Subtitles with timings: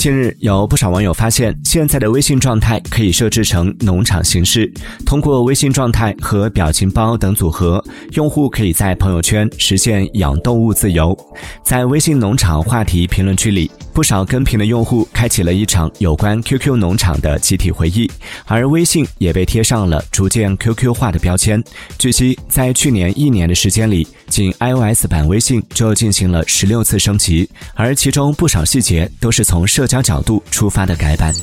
[0.00, 4.72] 近日，有不少网友发现，现在的微信状态可以设置成农场形式。
[5.04, 11.14] 通过微信状态和表情包等组合，用户可以在朋友圈实现养动物自由。
[11.62, 18.10] 在微信农场话题评论区里，不少跟评的用户开启了一场有关 QQ 农场的集体回忆，
[18.46, 21.62] 而微信也被贴上了逐渐 QQ 化的标签。
[21.98, 29.90] 据悉，在去年一年的时间里，仅 iOS 版微信就进行了十六次升级，而其中不少细节都是从社。
[29.90, 31.34] 交角度出发的改版。